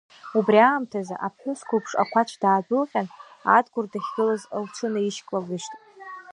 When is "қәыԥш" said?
1.67-1.91